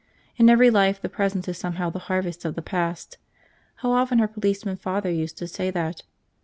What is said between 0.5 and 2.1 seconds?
life the present is somehow the